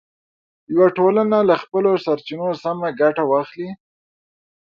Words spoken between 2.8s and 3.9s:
ګټه واخلي.